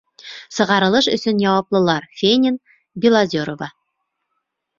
Сығарылыш 0.55 1.09
өсөн 1.15 1.43
яуаплылар 1.43 2.07
А. 2.09 2.11
Фенин, 2.23 2.57
Г. 2.71 2.73
Белозерова 3.05 3.71